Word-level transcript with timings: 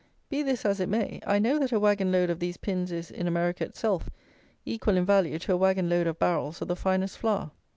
Be 0.31 0.41
this 0.41 0.65
as 0.65 0.79
it 0.79 0.89
may, 0.89 1.19
I 1.27 1.37
know 1.37 1.59
that 1.59 1.71
a 1.71 1.79
waggon 1.79 2.11
load 2.11 2.31
of 2.31 2.39
these 2.39 2.57
pins 2.57 2.91
is, 2.91 3.11
in 3.11 3.27
America 3.27 3.63
itself, 3.65 4.09
equal 4.65 4.97
in 4.97 5.05
value 5.05 5.37
to 5.37 5.53
a 5.53 5.57
waggon 5.57 5.89
load 5.91 6.07
of 6.07 6.17
barrels 6.17 6.59
of 6.59 6.69
the 6.69 6.75
finest 6.75 7.19
flour. 7.19 7.51